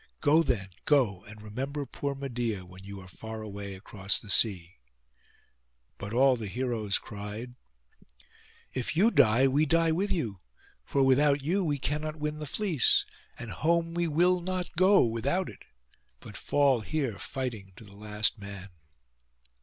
[0.19, 4.77] Go then, go, and remember poor Medeia when you are far away across the sea.'
[5.99, 7.53] But all the heroes cried—
[8.73, 10.39] 'If you die, we die with you;
[10.83, 13.05] for without you we cannot win the fleece,
[13.37, 15.65] and home we will not go without it,
[16.19, 18.69] but fall here fighting to the last man.